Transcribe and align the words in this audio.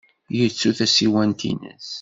Yettu 0.37 0.69
tasiwant-nnes. 0.77 1.87